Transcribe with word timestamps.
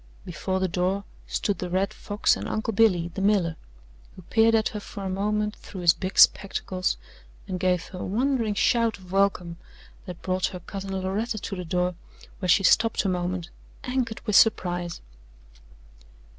Before 0.25 0.59
the 0.59 0.67
door 0.67 1.03
stood 1.27 1.59
the 1.59 1.69
Red 1.69 1.93
Fox 1.93 2.35
and 2.35 2.49
Uncle 2.49 2.73
Billy, 2.73 3.09
the 3.13 3.21
miller, 3.21 3.55
who 4.15 4.23
peered 4.23 4.55
at 4.55 4.69
her 4.69 4.79
for 4.79 5.03
a 5.05 5.11
moment 5.11 5.55
through 5.57 5.81
his 5.81 5.93
big 5.93 6.17
spectacles 6.17 6.97
and 7.47 7.59
gave 7.59 7.83
her 7.89 7.99
a 7.99 8.03
wondering 8.03 8.55
shout 8.55 8.97
of 8.97 9.11
welcome 9.11 9.57
that 10.07 10.23
brought 10.23 10.47
her 10.47 10.59
cousin 10.59 10.97
Loretta 10.99 11.37
to 11.37 11.55
the 11.55 11.63
door, 11.65 11.93
where 12.39 12.49
she 12.49 12.63
stopped 12.63 13.05
a 13.05 13.09
moment, 13.09 13.51
anchored 13.83 14.21
with 14.25 14.35
surprise. 14.35 15.01